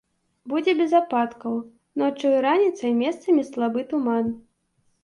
[0.53, 1.53] Будзе без ападкаў,
[2.05, 4.35] ноччу і раніцай месцамі слабы туман.